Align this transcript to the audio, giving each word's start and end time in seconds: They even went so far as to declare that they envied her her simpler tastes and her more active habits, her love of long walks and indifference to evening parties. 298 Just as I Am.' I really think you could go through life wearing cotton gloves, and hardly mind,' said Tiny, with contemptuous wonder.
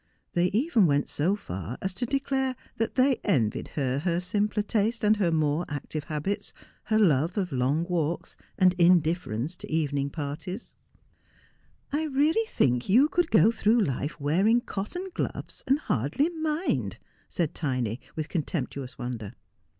They 0.33 0.47
even 0.47 0.87
went 0.87 1.07
so 1.09 1.35
far 1.35 1.77
as 1.79 1.93
to 1.93 2.07
declare 2.07 2.55
that 2.77 2.95
they 2.95 3.17
envied 3.23 3.67
her 3.77 3.99
her 3.99 4.19
simpler 4.19 4.63
tastes 4.63 5.03
and 5.03 5.17
her 5.17 5.29
more 5.31 5.63
active 5.69 6.05
habits, 6.05 6.53
her 6.85 6.97
love 6.97 7.37
of 7.37 7.51
long 7.51 7.83
walks 7.87 8.35
and 8.57 8.73
indifference 8.79 9.55
to 9.57 9.71
evening 9.71 10.09
parties. 10.09 10.73
298 11.91 11.93
Just 11.93 11.93
as 11.93 11.93
I 11.93 11.97
Am.' 11.97 12.13
I 12.13 12.17
really 12.19 12.47
think 12.79 12.89
you 12.89 13.09
could 13.09 13.29
go 13.29 13.51
through 13.51 13.79
life 13.81 14.19
wearing 14.19 14.61
cotton 14.61 15.07
gloves, 15.13 15.63
and 15.67 15.77
hardly 15.77 16.29
mind,' 16.29 16.97
said 17.29 17.53
Tiny, 17.53 17.99
with 18.15 18.27
contemptuous 18.27 18.97
wonder. 18.97 19.33